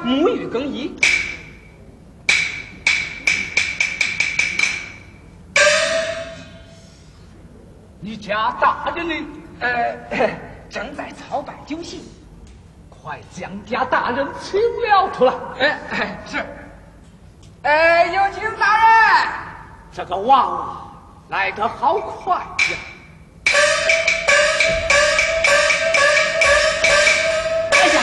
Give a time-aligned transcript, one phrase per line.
[0.00, 0.94] 在驿馆沐浴更衣。
[8.00, 9.14] 你家大人呢？
[9.60, 9.96] 呃，
[10.70, 12.02] 正在操办酒席。
[12.88, 15.34] 快将家大人请了出来。
[15.58, 16.44] 哎，是。
[17.62, 18.86] 哎，有请大人。
[19.92, 20.76] 这个娃娃
[21.28, 22.46] 来得好快呀！
[27.72, 28.00] 哎呀，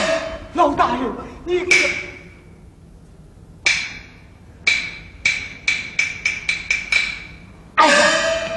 [0.53, 1.11] 老大人，
[1.47, 1.71] 你可……
[7.75, 7.95] 哎呀，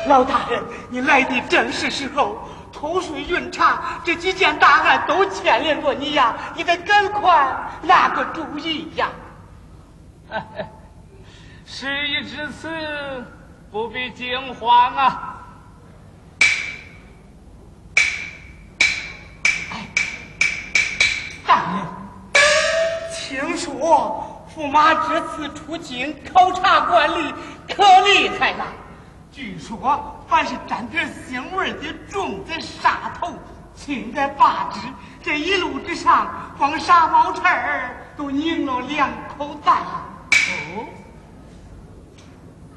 [0.08, 2.48] 老大人，你来的正是时候。
[2.72, 9.10] 偷税运茶这几件大案都牵连着你呀，你得赶快拿个主意呀！
[11.66, 12.70] 事已至此，
[13.70, 15.36] 不必惊慌啊！
[19.72, 19.86] 哎，
[21.46, 21.86] 大人，
[23.30, 27.32] 听说驸马这次出京考察管理
[27.72, 28.66] 可厉害了，
[29.30, 30.16] 据说。
[30.26, 33.32] 凡是沾点腥味的粽子、沙头，
[33.72, 34.80] 轻在罢之。
[35.22, 39.78] 这一路之上，光杀毛刺儿都拧了两口蛋。
[40.72, 40.86] 哦，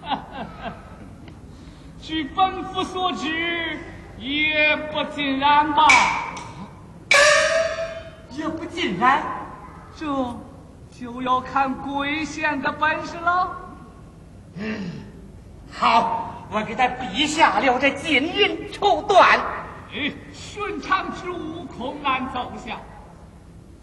[1.99, 3.79] 据本府所知，
[4.19, 5.87] 也不尽然吧？
[8.31, 9.23] 也不尽然，
[9.95, 10.07] 这
[10.99, 13.57] 就要看贵县的本事了。
[14.55, 14.79] 嗯，
[15.71, 16.29] 好。
[16.51, 19.39] 我给他陛下了这金银绸缎，
[20.31, 22.79] 寻常之物恐难奏效。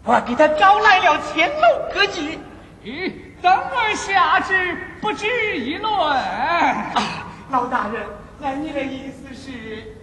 [0.05, 2.37] 我给他招来了千楼歌妓，
[2.85, 5.91] 嗯，等而下之，不值一论。
[5.91, 8.07] 啊，老大人，
[8.39, 9.93] 那你的意思是，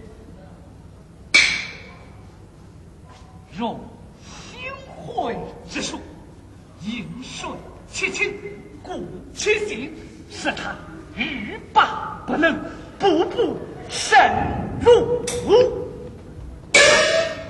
[3.57, 3.79] 用
[4.23, 5.35] 行贿
[5.67, 5.99] 之术，
[6.85, 7.51] 应顺
[7.91, 8.33] 其情，
[8.83, 9.93] 故其心，
[10.29, 10.75] 使他。
[11.15, 12.57] 欲罢不能，
[12.97, 13.57] 步步
[13.89, 14.17] 神
[14.81, 15.25] 入。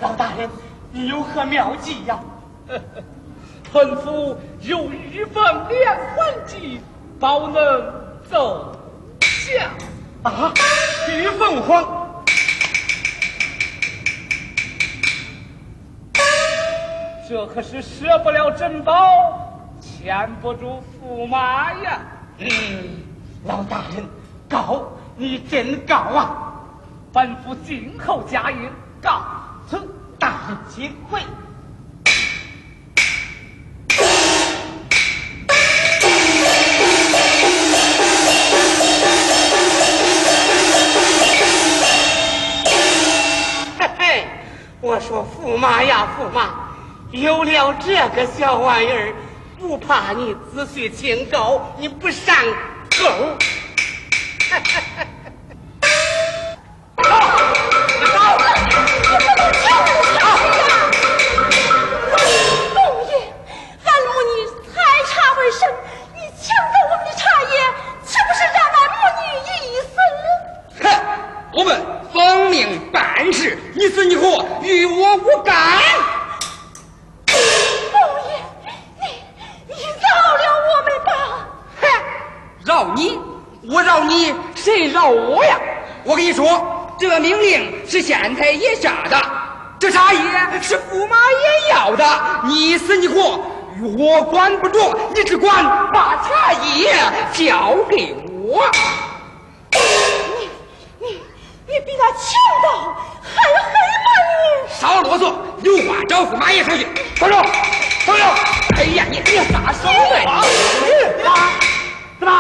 [0.02, 0.50] 老大人，
[0.92, 2.20] 你有何妙计呀？
[3.72, 6.80] 本府有玉凤连环计，
[7.20, 7.62] 保能
[8.32, 8.76] 奏
[9.22, 9.70] 效。
[10.24, 10.52] 啊，
[11.10, 12.09] 玉凤凰，
[17.30, 18.92] 这可是舍不了珍宝，
[19.80, 22.00] 牵不住驸马呀。
[22.40, 22.50] 嗯。
[23.46, 24.04] 老大人，
[24.50, 26.56] 告你真告啊！
[27.14, 28.68] 本府静候佳音，
[29.00, 29.22] 告
[29.70, 29.80] 辞
[30.18, 31.22] 大人请回。
[43.78, 44.28] 嘿嘿，
[44.82, 46.59] 我说驸马呀，驸马，
[47.12, 49.12] 有了这个小玩意儿，
[49.60, 52.36] 不怕你子虚清高，你不上。
[53.02, 53.06] 狗！
[54.48, 55.08] 哈哈哈哈
[57.00, 57.18] 你走！
[57.98, 60.22] 你活与我无干
[60.54, 60.62] 呀？
[62.76, 63.12] 龙爷，
[63.86, 65.62] 俺母女采茶为生，
[66.14, 67.54] 你抢走我们的茶叶，
[68.06, 69.26] 岂不是让俺母女
[69.66, 69.98] 一死？
[70.84, 70.86] 哼！
[71.54, 71.68] 我们
[72.14, 75.58] 奉命办事，你死你活与我无干。
[82.66, 83.18] 饶你，
[83.68, 84.36] 我饶你，
[84.70, 85.58] 谁饶我呀？
[86.04, 89.20] 我跟你说，这个命令是县太爷下的，
[89.80, 90.20] 这茶叶
[90.62, 92.06] 是驸马爷要的，
[92.44, 93.42] 你死你活
[93.98, 96.94] 我管不着，你只管把茶叶
[97.34, 98.64] 交给我。
[99.72, 100.50] 你
[101.00, 101.20] 你
[101.66, 102.22] 你比他强
[102.64, 103.74] 盗还黑
[104.06, 104.08] 吗？
[104.68, 105.34] 你少啰嗦，
[105.64, 106.86] 有话找驸马爷说去。
[107.16, 107.36] 放手，
[108.06, 108.24] 放手！
[108.78, 110.44] 哎呀，你你撒手呢？
[110.84, 110.88] 你
[112.20, 112.32] 怎么？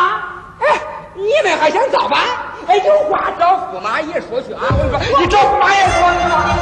[0.59, 0.79] 哎，
[1.19, 2.19] 你们还想咋办？
[2.67, 4.61] 哎，有话找驸马爷说去啊！
[4.69, 6.58] 我跟你说，你找驸马爷说去吧。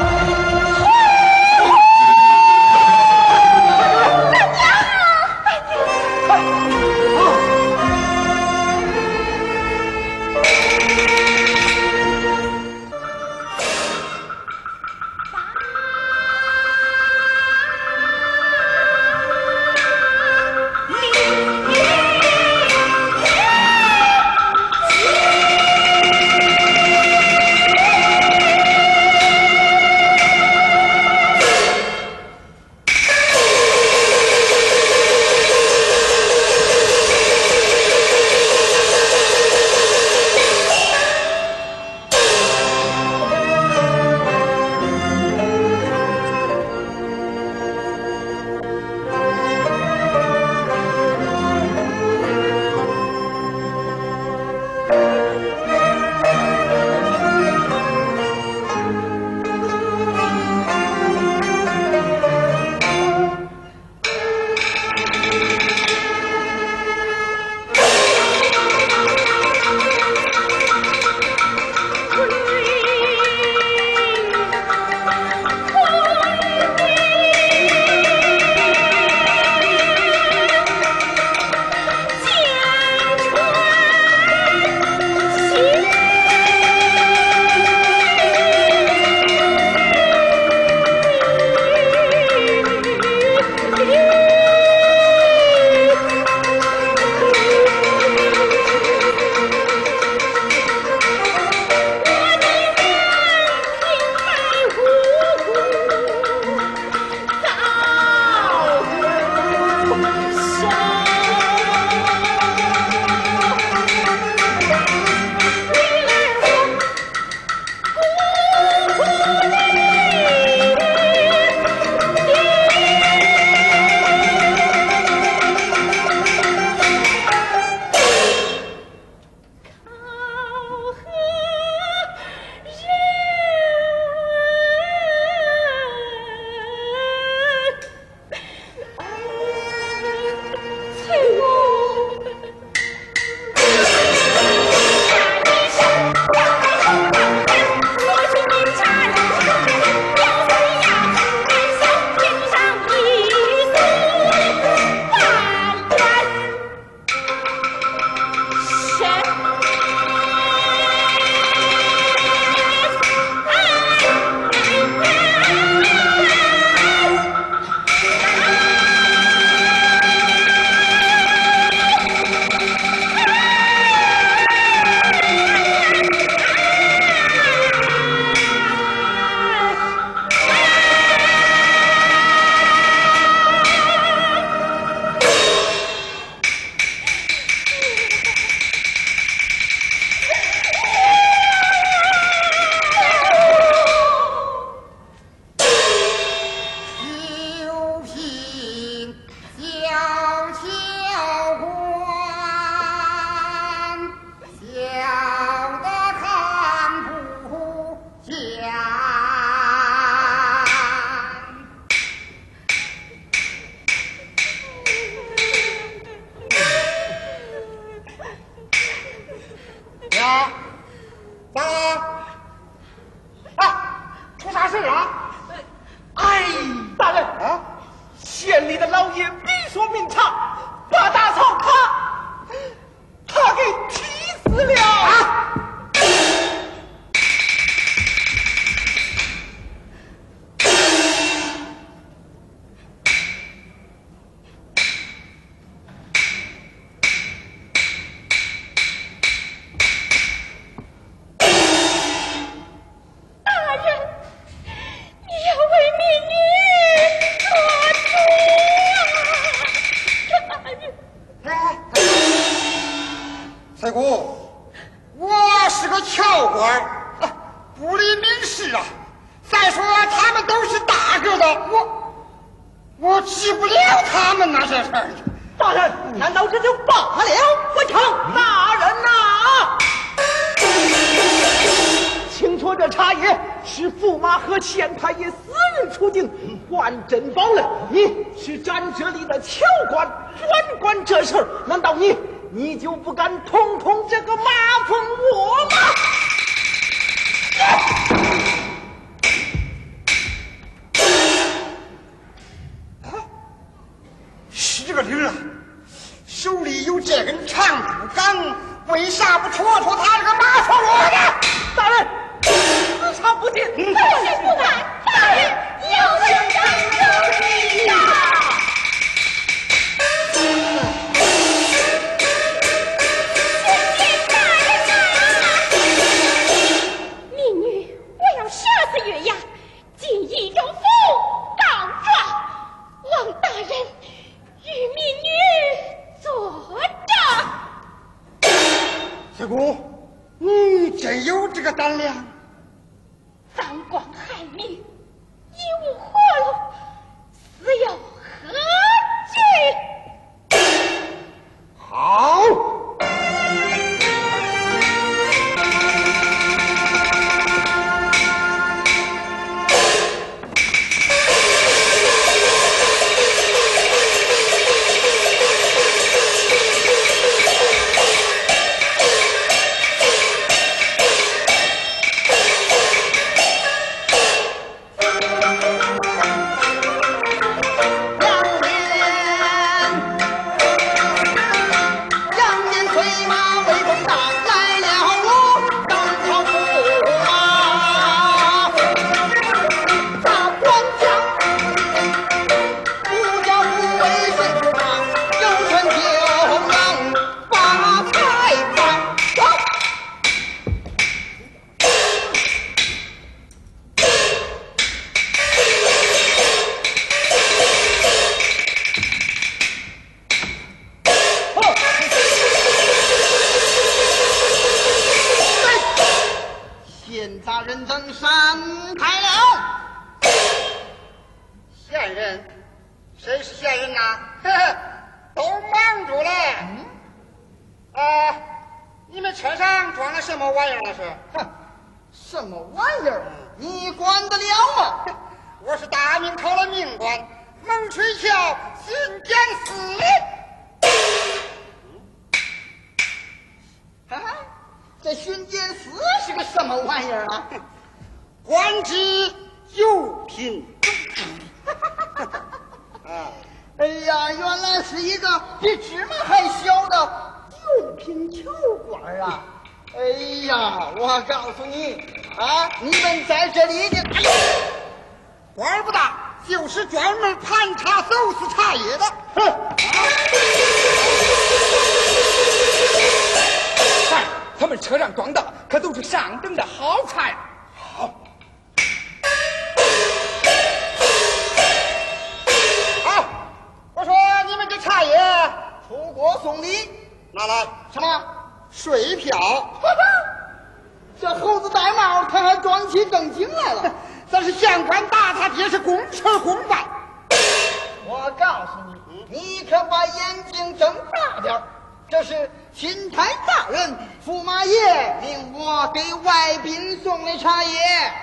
[499.70, 501.62] 可把眼睛睁大点
[502.10, 507.80] 这是钦差大人驸马爷命我给外宾送的茶叶。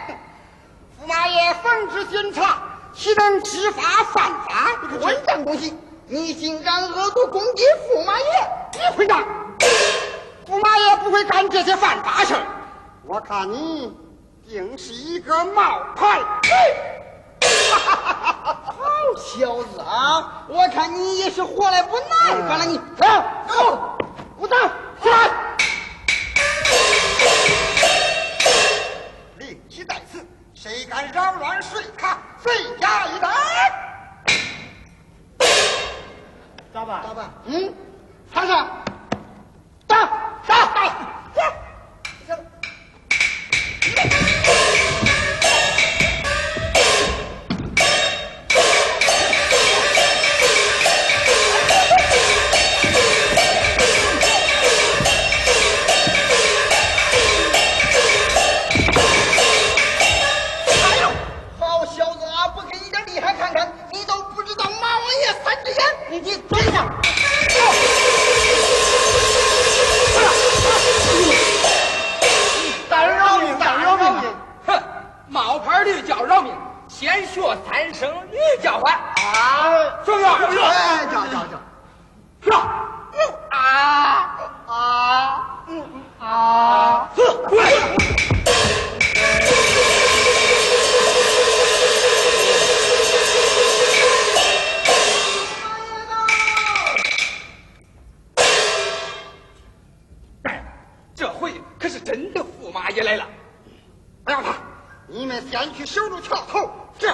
[1.04, 2.62] 驸马爷奉旨巡查，
[2.94, 4.98] 岂能知法犯法？
[5.02, 5.76] 混账东西，
[6.07, 8.24] 你竟敢恶毒攻击驸马爷！
[8.72, 9.22] 你混账！
[10.48, 12.40] 驸马爷不会干这些犯法事儿。
[13.07, 13.94] 我看你
[14.48, 16.20] 定是一个冒牌。
[17.42, 18.74] 哈哈哈哈哈！
[19.16, 20.44] 小子啊！
[20.48, 22.06] 我看你也是活的不耐
[22.48, 23.04] 烦了你，你走，
[23.48, 23.98] 走，
[24.36, 24.58] 我当
[25.02, 25.30] 起来。
[29.38, 33.30] 令旗在此，谁敢扰乱睡卡，罪加一等。
[36.72, 37.02] 咋办？
[37.02, 37.30] 咋办？
[37.46, 37.72] 嗯，
[38.32, 38.66] 查查。
[39.86, 40.06] 打
[40.46, 40.84] 打打！
[41.34, 41.44] 行
[42.26, 42.36] 行。
[77.22, 81.61] 学三声女叫唤，啊，重要重，哎，叫叫叫，
[82.42, 82.59] 是啊
[83.50, 85.50] 啊啊。
[86.20, 87.62] 啊，是跪。
[101.14, 103.27] 这回可是真的，驸马也来了，
[104.27, 104.55] 让他。
[105.06, 107.08] 你们先去守住桥头，这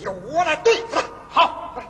[0.00, 1.02] 由我来对付他。
[1.28, 1.82] 好。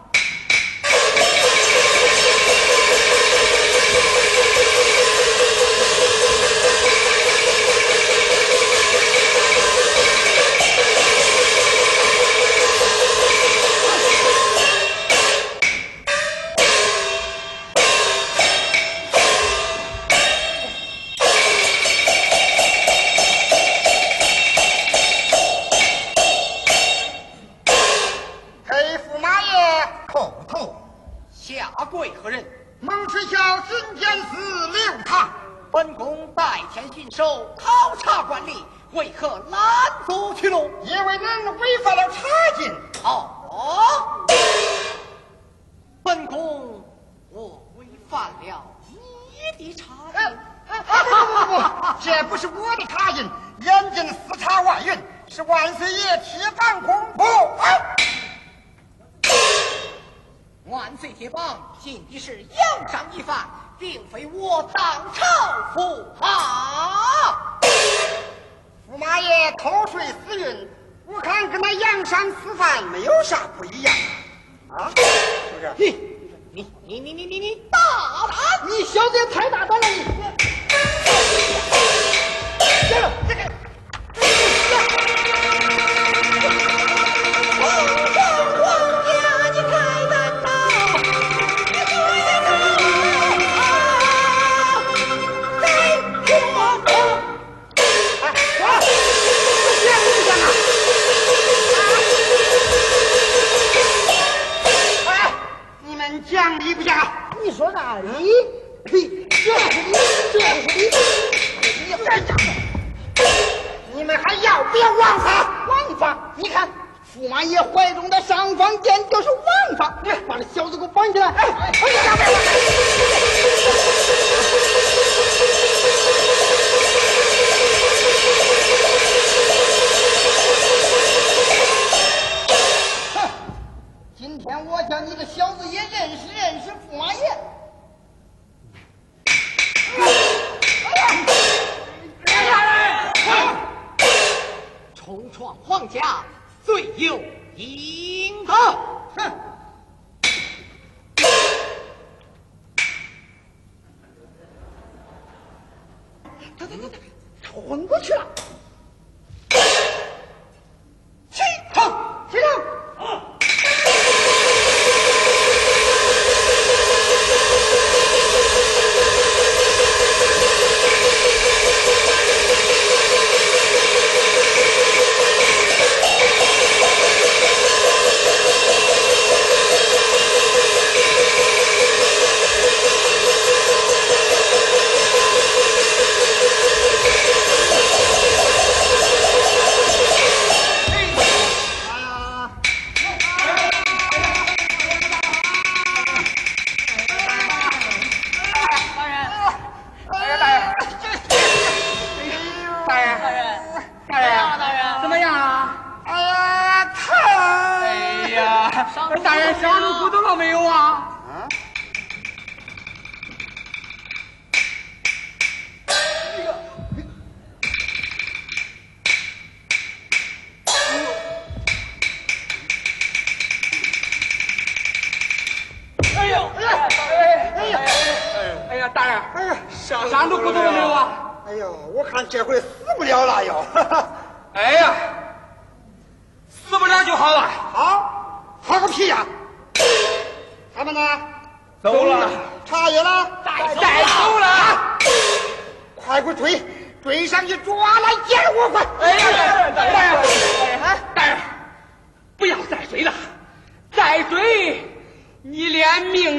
[147.02, 147.20] 就
[147.56, 148.78] 迎他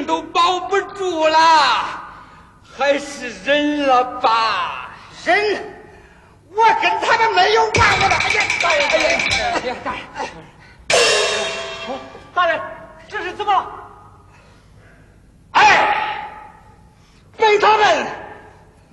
[0.04, 1.38] 命都保不住了，
[2.76, 4.90] 还是忍了吧。
[5.24, 5.74] 忍！
[6.50, 8.14] 我跟他们没有完我的！
[8.14, 10.00] 哎呀，大人，哎呀，大人，
[12.34, 12.60] 大人，
[13.08, 13.66] 这是怎么了？
[15.52, 16.28] 哎，
[17.38, 18.06] 被他们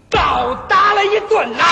[0.10, 1.63] 暴打了一顿呐！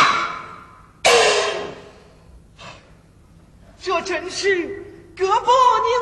[3.81, 5.49] 这真是胳膊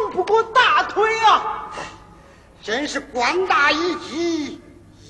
[0.03, 1.69] 拧不过大腿啊！
[2.67, 4.61] 真是官大一级，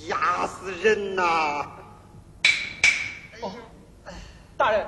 [0.09, 1.65] 压死人呐！
[4.55, 4.85] 大人，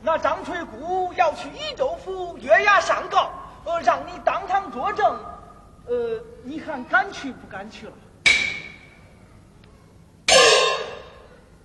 [0.00, 3.30] 那张翠姑要去益州府月牙上告，
[3.64, 5.16] 呃，让你当堂作证，
[5.86, 7.92] 呃，你看敢去不敢去了？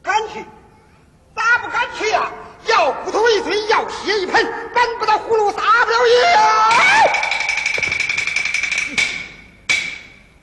[0.04, 0.46] 敢去？
[1.36, 2.30] 咋不敢去呀、
[2.68, 7.37] 要骨头一堆，要血一盆，搬不到葫芦撒不了野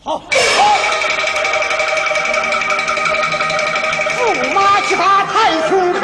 [0.07, 0.21] 好，
[4.19, 6.03] 驸马骑马太凶狠，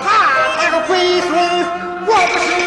[0.00, 1.30] 他个龟孙，
[2.06, 2.63] 我不是。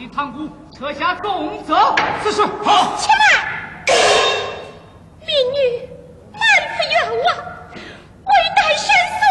[0.00, 1.94] 上级堂鼓，撤下重责。
[2.22, 2.96] 此事好。
[2.96, 3.22] 且慢，
[5.26, 5.86] 民女
[6.32, 6.40] 满
[6.74, 7.36] 腹冤枉，
[8.24, 9.22] 未待申诉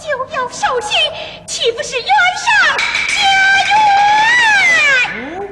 [0.00, 0.02] 就
[0.34, 0.98] 要受刑，
[1.46, 2.76] 岂不是冤上
[3.08, 3.22] 加
[5.14, 5.46] 冤？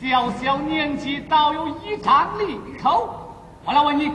[0.00, 3.32] 小小年纪倒有一张利口，
[3.64, 4.12] 我来问你，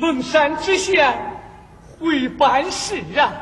[0.00, 1.12] 蒙山知县
[1.98, 3.32] 会办事啊！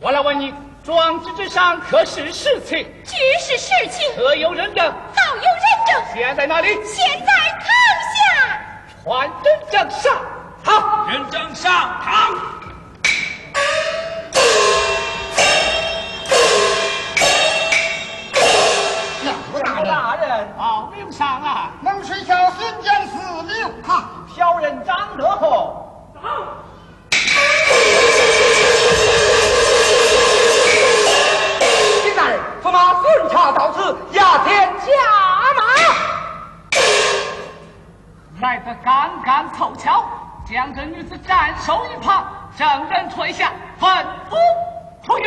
[0.00, 2.86] 我来问你，庄子之上可是实情？
[3.04, 4.94] 据是事情，可有人证？
[5.14, 6.68] 早有人证，现在哪里？
[6.86, 7.26] 现在
[7.60, 7.68] 堂
[8.14, 8.58] 下。
[9.04, 10.16] 传人证上。
[10.64, 12.34] 堂，人证上堂。
[19.52, 21.12] 我大人，大人，报名
[24.36, 26.04] 小人张德厚。
[32.02, 34.92] 金大人，驸马巡查到此，押天下
[35.56, 35.62] 马。
[38.42, 40.04] 来得刚刚凑巧，
[40.46, 42.22] 将这女子斩首一旁，
[42.58, 44.36] 证人退下，吩咐
[45.02, 45.24] 出狱。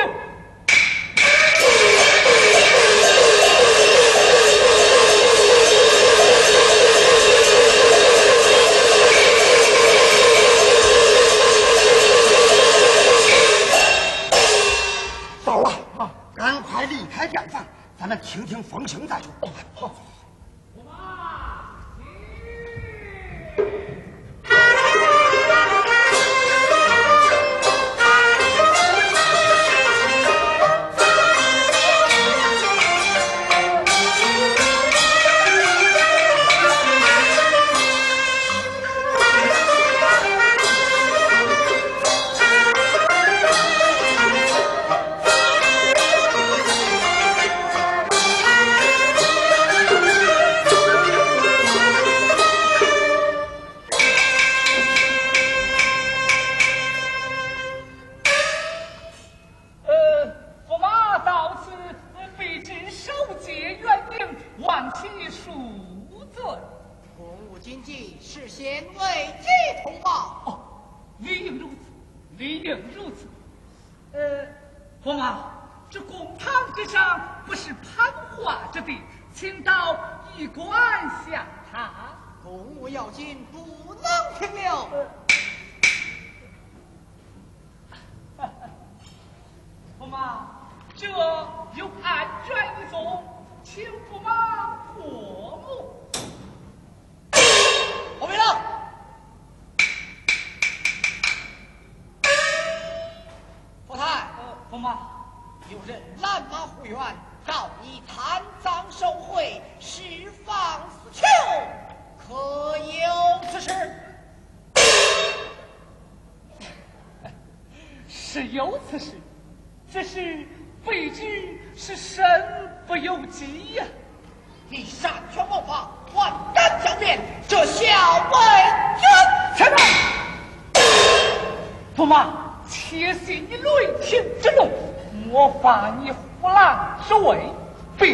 [18.09, 19.31] 咱们听听风声再说。
[19.75, 20.18] 好。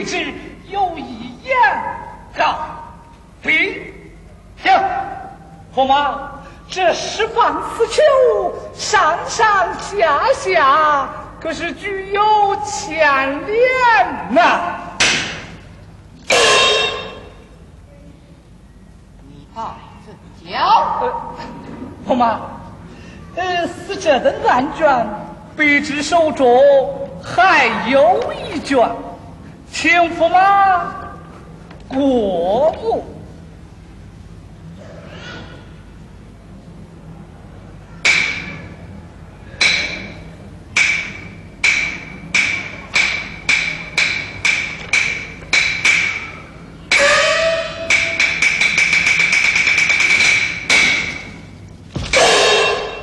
[0.06, 0.34] 只
[0.70, 1.54] 有一言
[2.38, 2.56] 告
[3.42, 3.94] 禀。
[4.64, 4.72] 行，
[5.76, 6.32] 驸马，
[6.70, 8.02] 这十方死囚，
[8.74, 12.24] 上上下下可是具有
[12.66, 14.80] 牵连呐。
[19.22, 19.62] 你爱
[20.06, 20.16] 怎
[20.50, 21.02] 教？
[21.02, 21.14] 呃，
[22.08, 22.40] 驸马，
[23.36, 25.08] 呃，死者的案卷，
[25.56, 26.48] 卑职手中
[27.24, 28.90] 还有一卷，
[29.78, 30.86] 请驸马
[31.90, 33.06] 过目。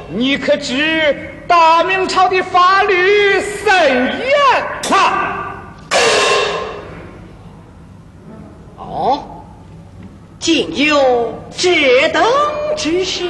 [0.08, 2.94] 你可知大明朝的法律
[3.42, 4.34] 甚严？
[4.90, 5.28] 哈！
[8.76, 9.42] 哦，
[10.52, 12.22] 竟有这等
[12.76, 13.26] 之事？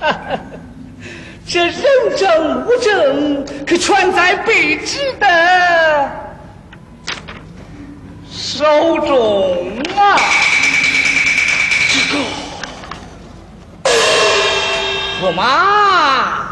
[1.46, 1.74] 这人
[2.16, 6.10] 证物证可全在卑职的
[8.30, 8.64] 手
[9.00, 10.16] 中啊！
[11.92, 12.16] 这个。
[15.20, 16.48] 驸马。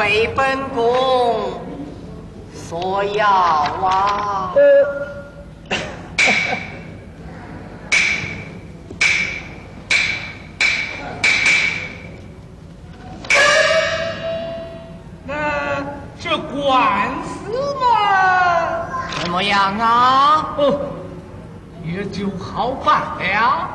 [0.00, 1.60] 非本宫
[2.54, 4.54] 所要啊。
[15.26, 15.84] 那
[16.18, 20.54] 这官司嘛，怎么样啊？
[20.56, 20.80] 哦，
[21.84, 23.68] 也就好办了。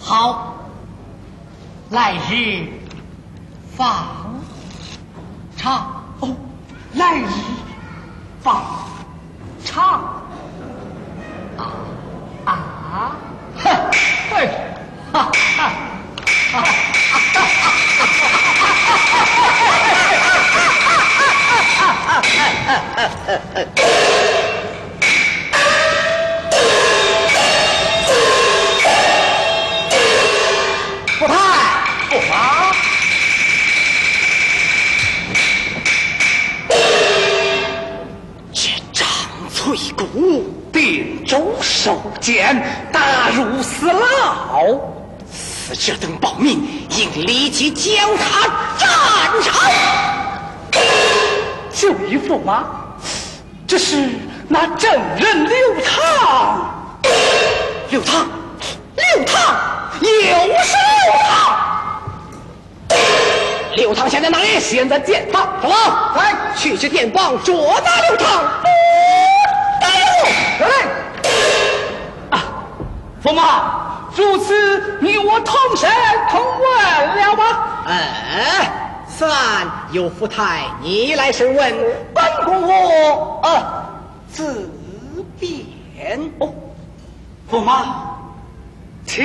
[0.00, 0.54] 好，
[1.90, 2.64] 来日
[3.76, 4.15] 放
[5.66, 6.04] 场。
[6.20, 6.36] 哦，
[6.94, 7.26] 来日
[45.86, 46.60] 死者等保命，
[46.90, 48.88] 应立即将他斩
[49.40, 49.52] 首。
[51.72, 52.64] 就义驸马，
[53.68, 54.10] 这是
[54.48, 56.72] 那证人刘唐。
[57.90, 58.26] 刘唐，
[58.96, 59.56] 刘唐，
[60.00, 61.30] 又是刘唐。
[63.76, 64.58] 刘唐现在哪里？
[64.58, 65.46] 现在殿堂。
[65.62, 68.42] 走了，来，去去电报，捉拿刘唐。
[69.82, 70.00] 来
[70.58, 70.66] 来。
[72.30, 72.42] 啊，
[73.22, 73.85] 驸马，
[74.16, 75.90] 如此你我同生
[76.30, 77.44] 同问了吗？
[77.86, 78.72] 哎，
[79.06, 81.74] 此案由福太你来审问，
[82.14, 83.86] 本公我啊
[84.32, 84.70] 自
[85.38, 85.64] 便。
[86.38, 86.52] 哦，
[87.50, 87.84] 驸马，
[89.06, 89.24] 请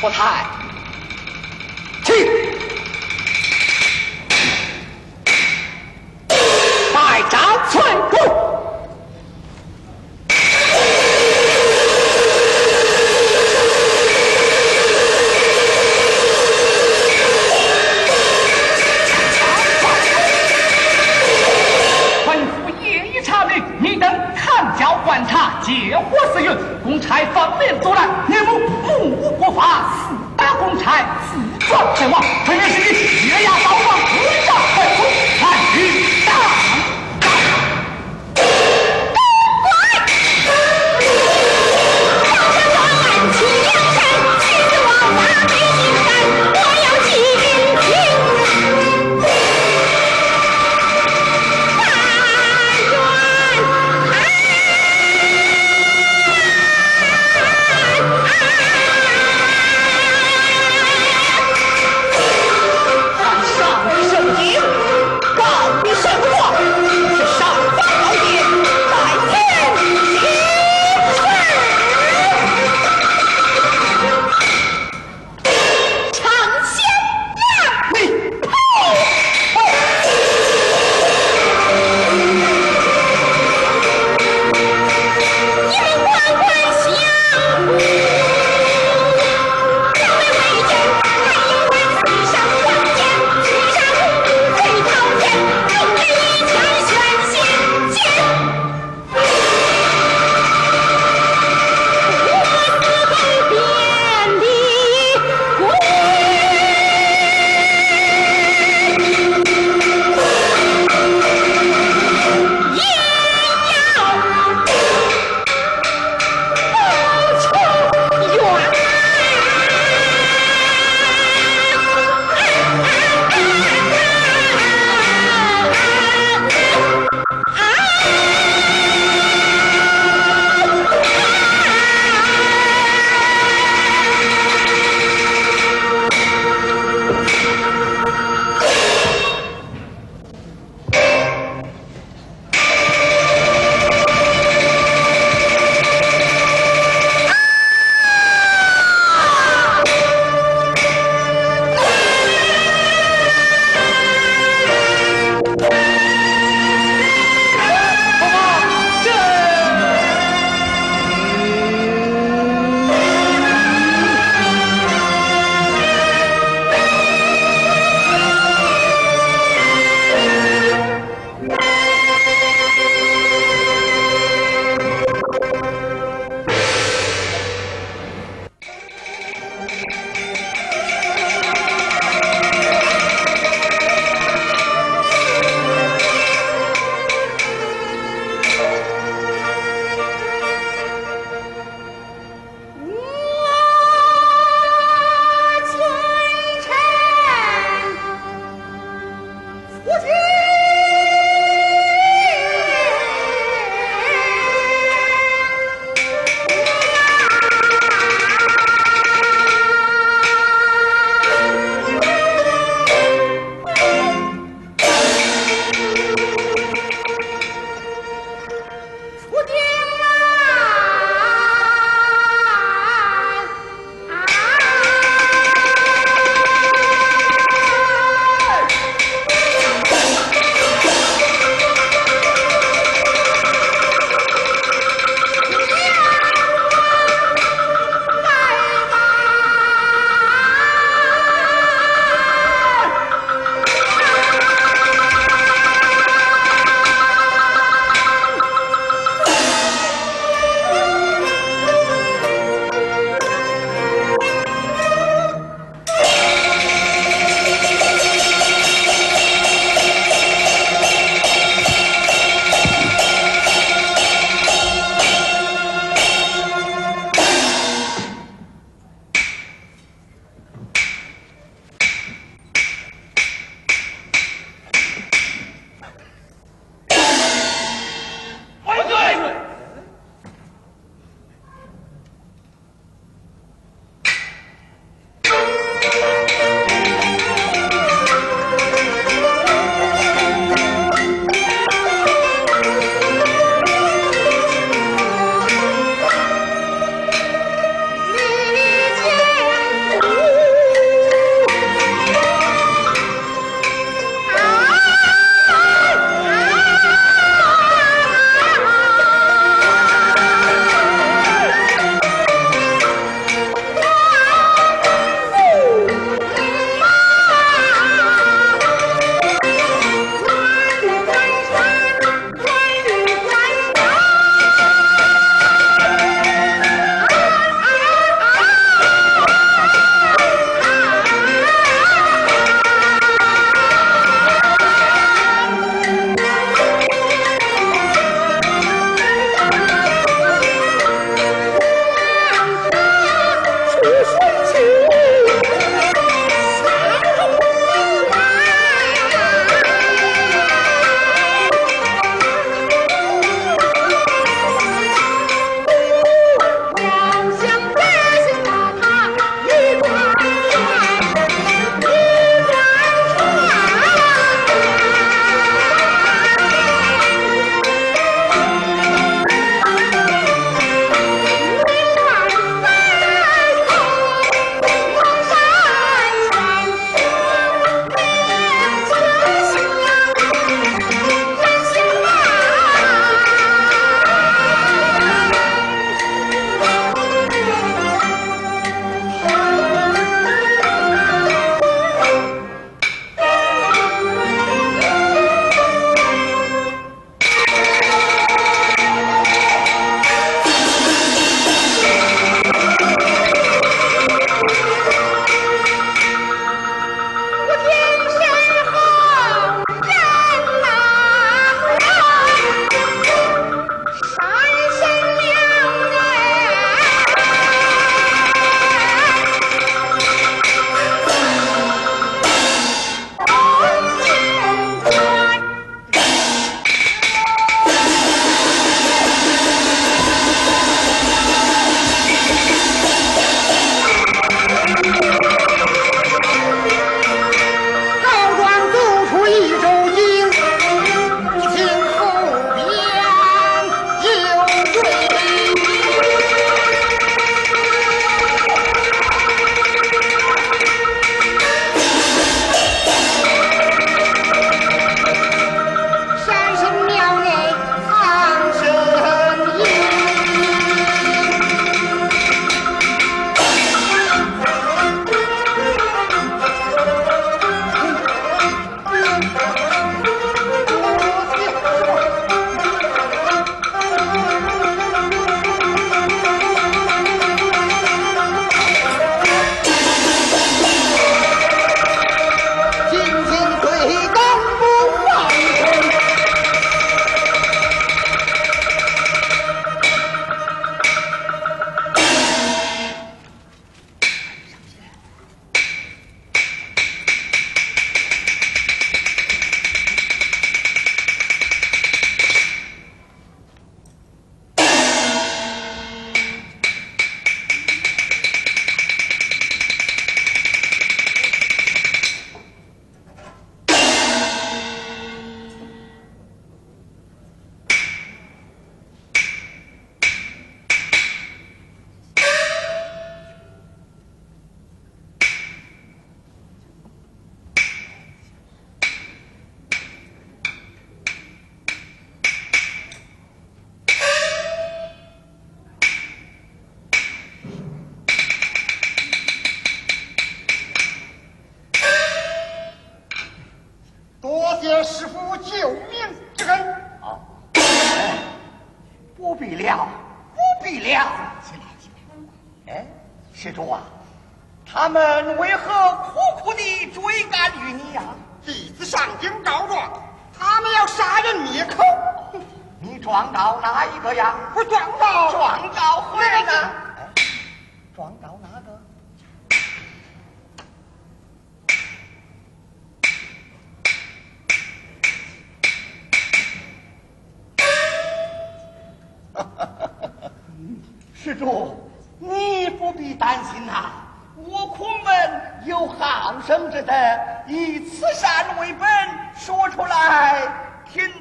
[0.00, 0.44] 福台，
[2.04, 2.14] 请
[6.94, 8.55] 拜斩翠宫。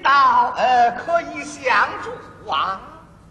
[0.06, 2.80] 道呃可以相助啊。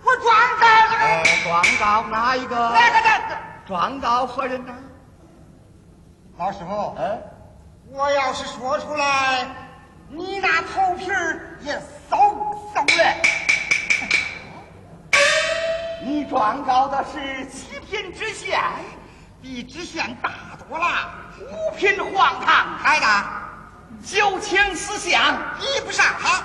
[0.02, 2.54] 我状告这个，呃，状告哪一个？
[2.54, 4.74] 那个那个，状告何人呢？
[6.36, 7.16] 老师傅，呃，
[7.90, 9.46] 我要是说出来，
[10.08, 12.34] 你那头皮儿也嗖
[12.74, 13.04] 嗖了。
[16.04, 18.60] 你状告的是七品知县，
[19.40, 20.30] 比知县大
[20.68, 20.86] 多了，
[21.40, 23.06] 五品荒唐，开的
[24.04, 26.42] 九卿四相，比不上他，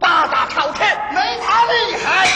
[0.00, 2.26] 八大朝臣，没他厉害。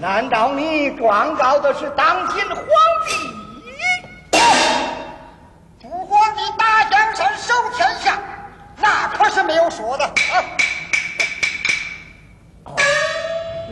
[0.00, 2.56] 难道你状告的是当今皇
[3.06, 4.38] 帝？
[5.82, 8.16] 不过你打江山守天下，
[8.76, 10.04] 那可是没有说的。
[10.04, 10.08] 啊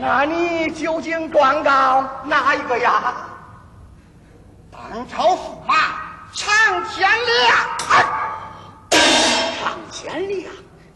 [0.01, 3.13] 那你究竟状告哪一个呀？
[4.71, 5.75] 当朝驸马
[6.33, 7.57] 常天良，
[9.59, 10.51] 常千里啊！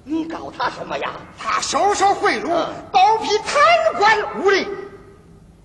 [0.05, 1.11] 你告他什么呀？
[1.37, 3.55] 他收受贿赂，包庇贪
[3.97, 4.67] 官污吏。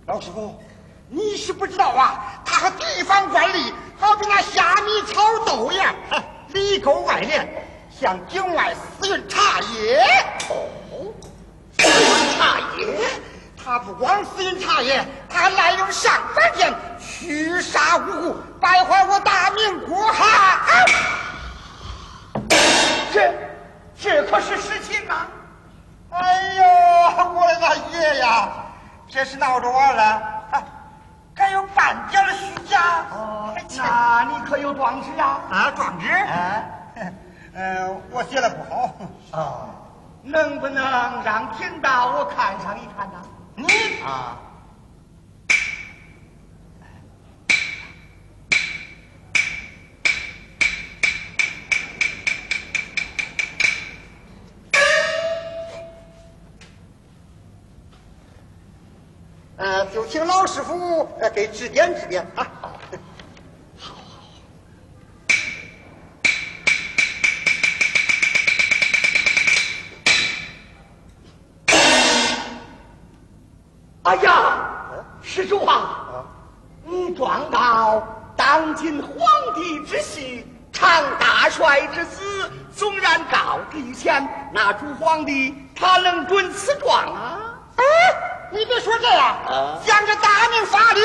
[0.07, 0.57] 老师傅，
[1.09, 10.07] 你是不知道啊，他和地方官吏好比那虾米炒豆一样，哎里沟外连，向境外私运茶叶。
[11.77, 12.97] 私运茶叶，
[13.63, 20.87] 他不光私运茶叶，他还滥用上凡剑，驱杀无辜，败坏我大明国汉。
[23.13, 23.33] 这
[24.01, 25.27] 这可是实情啊！
[26.11, 26.63] 哎呦，
[27.35, 28.49] 我的大爷呀，
[29.09, 30.03] 这是闹着玩了，
[30.53, 30.63] 啊
[31.37, 33.05] 还有半点的虚假。
[33.11, 35.41] 哦，那你可有状纸啊？
[35.51, 36.09] 啊，状纸？
[36.09, 36.65] 哎，
[37.55, 38.91] 呃，我写的不好。
[39.33, 39.69] 哦，
[40.23, 43.21] 能不能让贫道我看上一看呢？
[43.55, 43.67] 你
[44.03, 44.37] 啊，
[59.59, 62.47] 呃，就请老师傅呃给指点指点啊。
[74.05, 74.69] 哎呀，
[75.21, 76.25] 施主啊，
[76.85, 78.07] 你状告
[78.37, 79.19] 当今皇
[79.57, 87.38] 帝之婿，常大帅之子，纵然告之于前，那主皇帝他能准此状啊？
[88.51, 91.01] 哎，你别说这样啊，讲这大明法律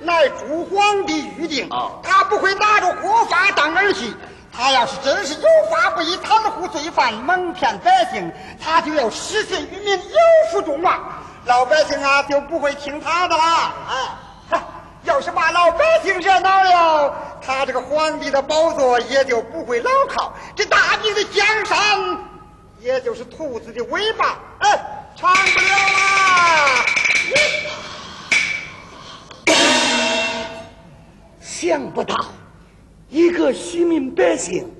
[0.00, 4.14] 乃诸皇帝预定哦，他不会拿着国法当儿戏。
[4.50, 10.16] 他要是真是有法不依、袒护罪犯、蒙骗百姓，他就要失信于民，有
[10.50, 11.00] 负众望，
[11.44, 13.72] 老百姓啊就不会听他的啦。
[13.88, 13.96] 哎，
[14.50, 14.62] 哈
[15.04, 22.18] 要是把老百姓惹恼了，他这个皇帝的宝座也就不会牢靠，这大明的江山
[22.80, 26.86] 也就是兔子的尾巴，哎，唱不了啦。
[31.40, 32.14] 想不到，
[33.08, 34.72] 一个虚民百姓，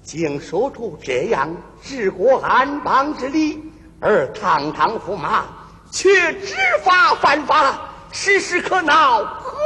[0.00, 1.52] 竟说出这样
[1.82, 3.60] 治国安邦之理，
[3.98, 5.46] 而堂堂驸马
[5.90, 6.54] 却知
[6.84, 7.80] 法犯法，
[8.12, 9.56] 时时可恼可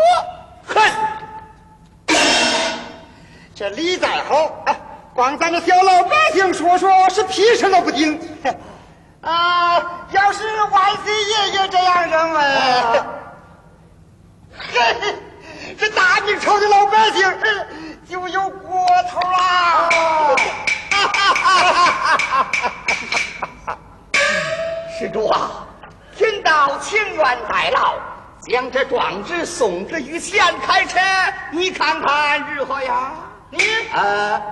[0.64, 0.92] 恨。
[3.54, 4.80] 这理再好，哎，
[5.14, 8.18] 光咱这小老百姓说说是屁事都不顶。
[9.26, 12.40] 啊，要是万岁爷爷这样认为，
[14.56, 15.16] 嘿，
[15.76, 17.66] 这大明朝的老百姓呃
[18.08, 19.88] 就有过头啦。
[24.96, 25.66] 施主啊，
[26.16, 27.96] 贫道情愿代劳，
[28.48, 31.00] 将这状纸送至于前开车，
[31.50, 33.10] 你看看如何呀？
[33.50, 33.58] 你
[33.92, 34.00] 啊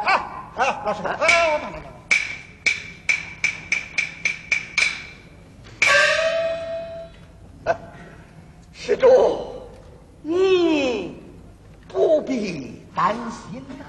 [0.04, 0.12] 啊
[0.56, 1.80] 啊，老师，哎，我等等
[8.86, 9.08] 施主，
[10.20, 11.16] 你
[11.88, 13.84] 不必担心呐、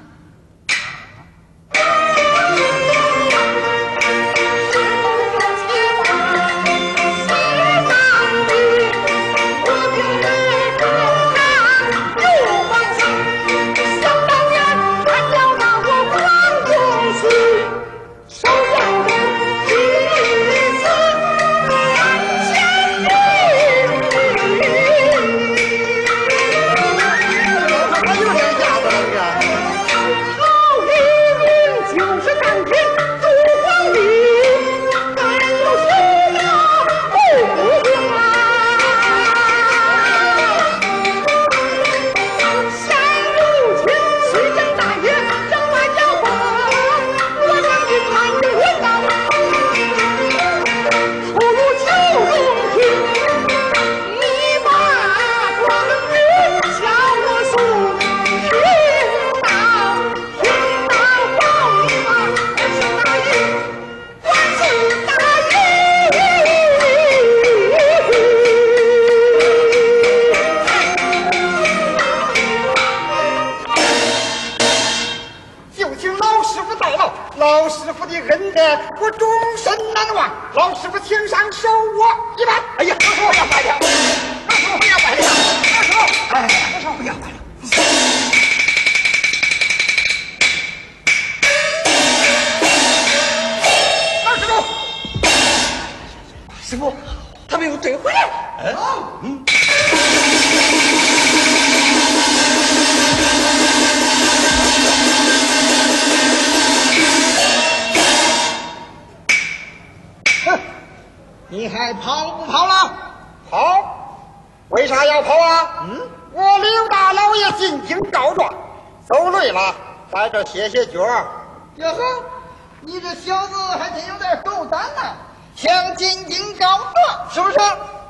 [125.66, 127.58] 想进京告状是不是？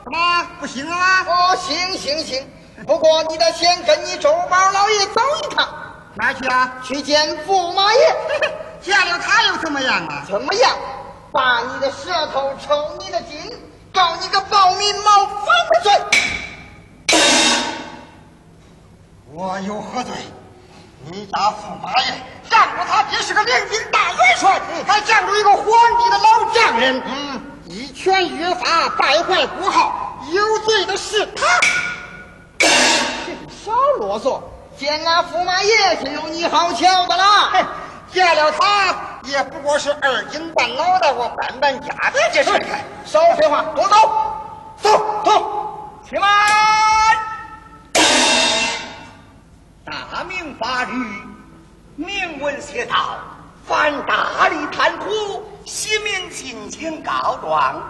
[0.04, 1.26] 怎么不行啊？
[1.26, 2.46] 哦，行行行，
[2.86, 5.68] 不过你得先跟你周宝老爷走一趟，
[6.16, 6.76] 哪去啊？
[6.84, 8.16] 去见驸马爷。
[8.84, 10.26] 见了他又怎么样啊？
[10.30, 10.76] 怎么样？
[11.32, 13.40] 把你的舌头，抽你的筋，
[13.94, 17.18] 告你个暴民冒犯的罪。
[19.34, 20.14] 我有何罪？
[21.04, 22.14] 你家驸马爷
[22.50, 31.46] 仗着他爹是个领兵大元帅，还仗着一个皇帝的老丈人，嗯，以权约法，败坏国号，有罪的是他。
[33.50, 34.42] 少啰嗦，
[34.80, 37.24] 见俺驸马爷就有你好瞧的了。
[37.52, 37.66] 哼，
[38.12, 42.52] 见了他也不过是二斤半脑袋，我搬搬家的这是。
[43.06, 43.96] 少废话，多走，
[44.82, 46.95] 走走，起来！
[49.86, 50.94] 大明法律
[51.96, 53.20] 明文写道：
[53.68, 57.84] 凡大力贪图，悉名进京告状。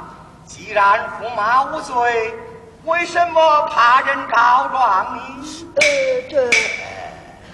[0.45, 2.35] 既然驸马无罪，
[2.83, 5.21] 为什么怕人告状呢？
[5.75, 5.83] 呃，
[6.29, 6.49] 这，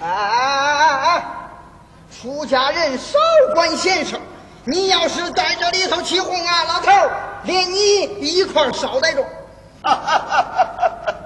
[0.00, 1.24] 哎哎哎，
[2.10, 3.18] 出家人少
[3.54, 4.18] 管闲事。
[4.64, 7.10] 你要是在这里头起哄啊，老头儿
[7.44, 9.24] 连你一块儿捎带着。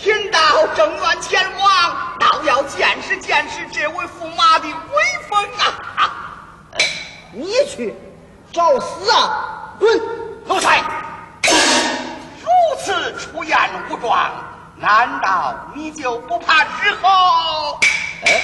[0.00, 0.38] 贫道
[0.76, 6.84] 正愿前往，倒要见识见识这位驸马的威风啊！
[7.32, 7.92] 你去
[8.52, 9.74] 找死啊！
[9.78, 10.00] 滚！
[10.46, 10.82] 奴才，
[11.42, 12.48] 如
[12.80, 13.58] 此出言
[13.90, 14.30] 无状，
[14.76, 17.80] 难道你就不怕日后，
[18.22, 18.40] 呃，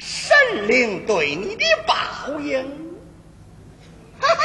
[0.00, 0.36] 神
[0.66, 1.94] 灵对你的报
[2.40, 2.62] 应？
[4.20, 4.42] 哈哈，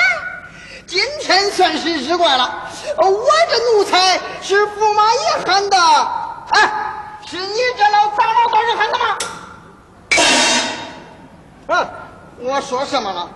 [0.88, 2.64] 今天算是日怪了。
[2.96, 5.78] 我这奴才是驸马爷喊的，
[6.52, 6.72] 哎，
[7.26, 9.18] 是你这老杂毛道人喊的吗？
[11.68, 11.88] 嗯，
[12.40, 13.30] 我说什么了？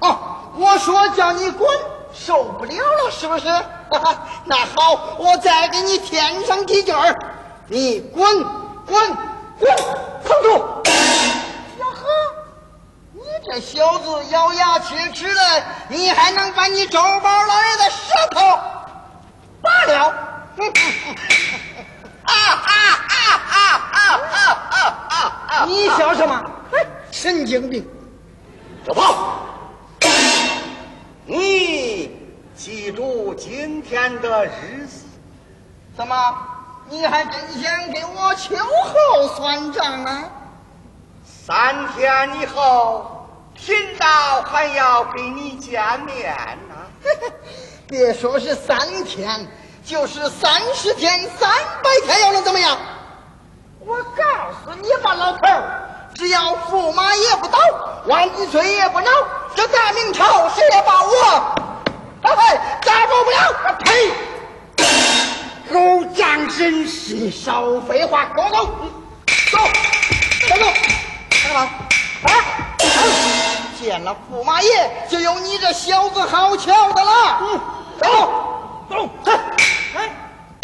[0.00, 0.18] 哦，
[0.56, 1.68] 我说叫你滚，
[2.14, 3.46] 受不了了，是不是？
[3.90, 7.14] 哈哈，那好，我再给你添上几句儿，
[7.66, 8.24] 你滚
[8.86, 9.16] 滚
[9.60, 9.76] 滚，
[10.24, 10.64] 放住！
[13.50, 15.40] 这小子咬牙切齿的，
[15.88, 18.40] 你还能把你周宝老爷的舌头
[19.62, 20.04] 拔了？
[22.24, 22.72] 啊啊
[23.08, 23.16] 啊
[23.48, 23.56] 啊
[23.90, 24.00] 啊
[24.70, 24.76] 啊
[25.08, 25.16] 啊
[25.48, 25.64] 啊！
[25.66, 26.44] 你笑什么？
[27.10, 27.88] 神经病！
[28.86, 29.38] 小炮，
[31.24, 32.14] 你
[32.54, 35.06] 记住今天的日子。
[35.96, 36.14] 怎么？
[36.90, 40.24] 你还真想给我秋后算账啊？
[41.24, 43.17] 三天以后，
[43.60, 46.34] 贫道还要跟你见面
[46.68, 46.74] 呢、
[47.86, 49.46] 别说是三天，
[49.84, 51.50] 就是三十天、三
[51.82, 52.78] 百天，又能怎么样？
[53.80, 54.22] 我告
[54.64, 57.58] 诉你吧，老头儿，只要驸马爷不倒，
[58.06, 59.10] 万岁爷不恼，
[59.54, 61.10] 这大明朝谁也把我，
[62.22, 63.76] 嘿嘿，打住不了！
[63.80, 64.12] 呸！
[65.72, 68.66] 狗仗人势，少废话，跟我走，
[69.50, 69.58] 走，
[70.48, 70.64] 走走，
[71.44, 71.68] 干嘛？
[72.22, 73.37] 啊！
[73.80, 77.38] 见了驸马爷，就有你这小子好瞧的了。
[77.40, 77.60] 嗯，
[78.00, 79.32] 走，走，
[79.94, 80.10] 哎，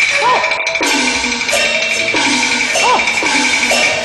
[0.00, 0.04] 哎，
[2.74, 2.80] 走，
[3.70, 4.03] 走。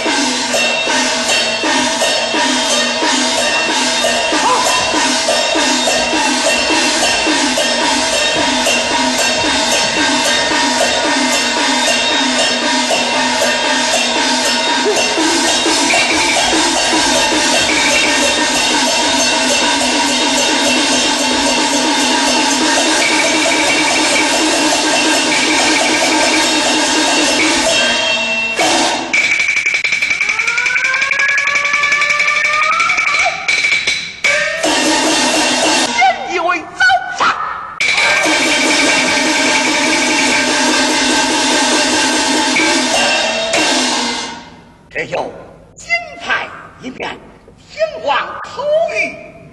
[46.82, 47.18] 一片
[47.58, 49.10] 天光透绿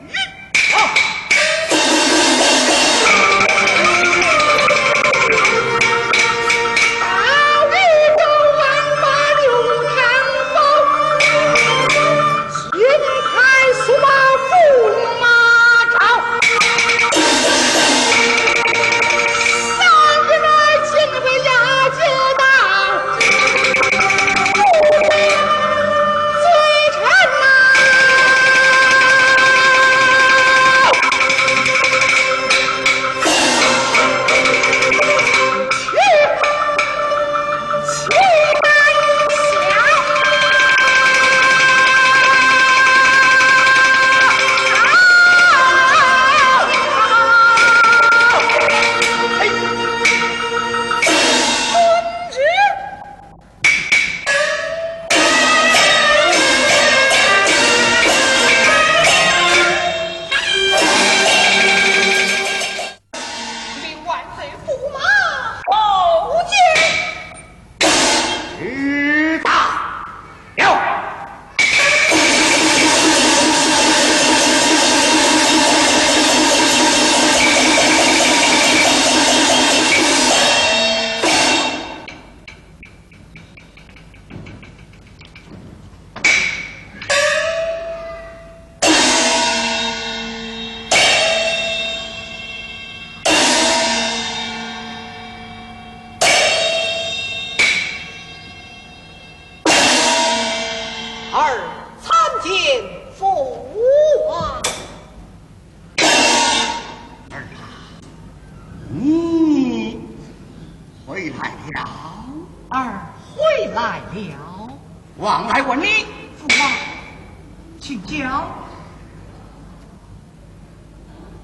[0.07, 0.15] 云
[0.75, 1.16] 啊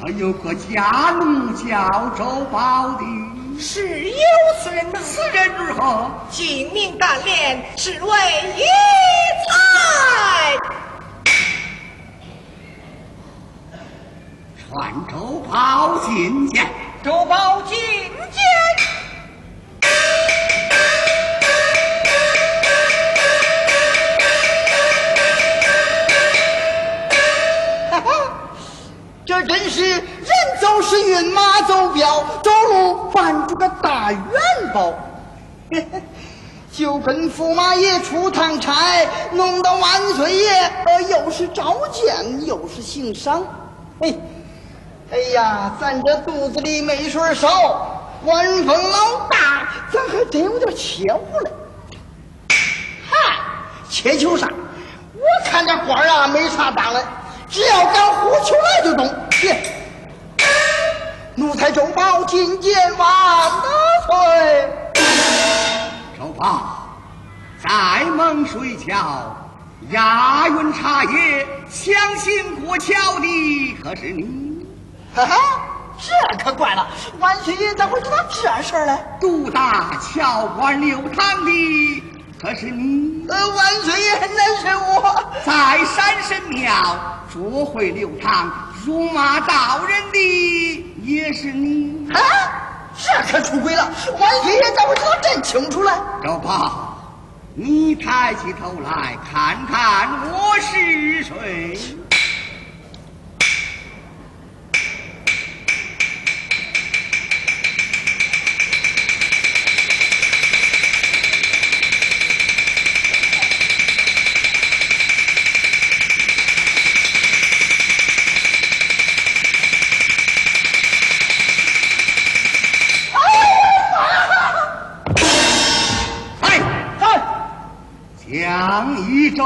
[0.00, 3.04] 可有个家奴叫周宝的？
[3.58, 4.20] 是有
[4.62, 5.00] 此人呐。
[5.02, 6.08] 此人如何？
[6.30, 8.08] 精明干练，是为
[8.56, 8.62] 一
[9.48, 10.56] 才。
[14.70, 16.70] 传周宝觐见。
[17.02, 17.70] 周宝觐
[18.30, 18.87] 见。
[29.68, 31.04] 金牌一
[31.94, 32.40] 面，天
[34.72, 34.94] 王口
[35.70, 35.84] 谕
[36.72, 38.72] 就跟驸马爷出趟差，
[39.32, 40.50] 弄到万岁爷，
[40.86, 43.42] 呃，又是召见，又是行赏。
[44.00, 44.14] 哎，
[45.10, 51.50] 哎呀，咱这肚子里没水少，官风老大，咱还真有点切乎了。
[53.10, 53.16] 嗨，
[53.90, 54.48] 切求啥？
[55.14, 57.04] 我看这官啊，没啥大的，
[57.50, 59.27] 只要敢呼求来就中。
[59.40, 59.56] 别，
[61.36, 63.08] 奴才周宝觐见万
[64.06, 64.68] 岁。
[66.18, 66.88] 周宝，
[67.62, 69.36] 在蒙水桥
[69.90, 74.66] 押运茶叶，强行过桥的可是你？
[75.14, 75.36] 哈哈，
[75.98, 76.88] 这可怪了，
[77.20, 78.98] 万岁爷咋会知道这事儿呢？
[79.20, 82.02] 独大桥关六堂的
[82.40, 83.24] 可是你？
[83.28, 85.24] 呃，万岁爷那是我。
[85.44, 86.72] 在山神庙
[87.32, 88.52] 捉回六堂
[88.88, 92.08] 辱骂道人的也是你？
[92.10, 92.18] 啊！
[92.96, 93.86] 这可出轨了！
[94.18, 95.92] 我爷爷咋会知道真清楚了？
[96.24, 96.96] 周宝，
[97.54, 101.78] 你抬起头来看看我是谁。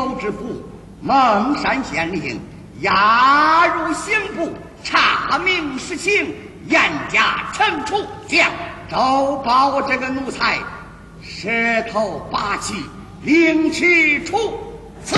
[0.03, 0.61] 高知府，
[1.00, 2.40] 孟山县令，
[2.80, 6.34] 押入刑部，查明实情，
[6.66, 8.05] 严加惩处。
[8.26, 8.50] 将
[8.90, 10.59] 周包这个奴才，
[11.22, 11.48] 舌
[11.92, 12.74] 头拔起，
[13.22, 14.59] 凌迟处
[15.05, 15.14] 死。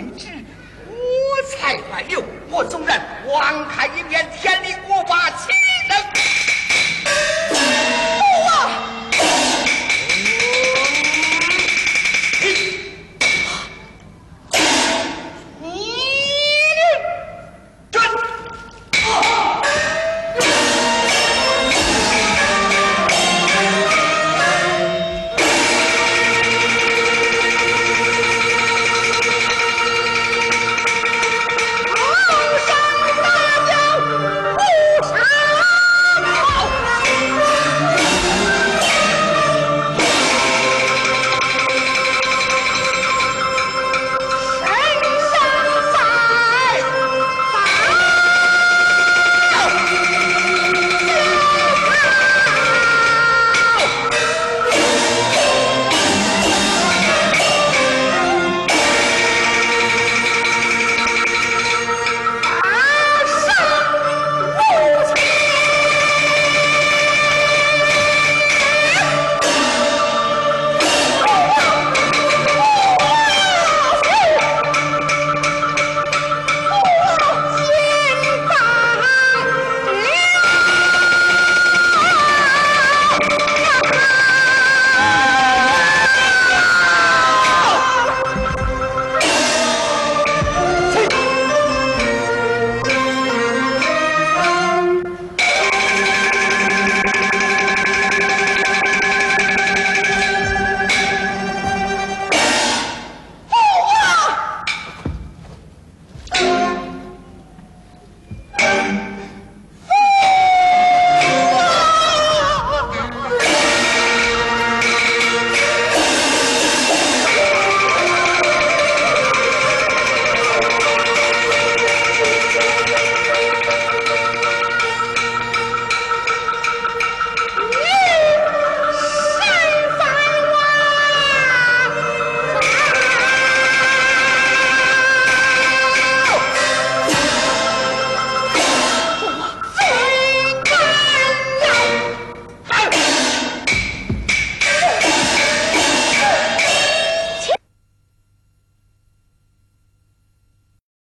[0.00, 0.44] 禁废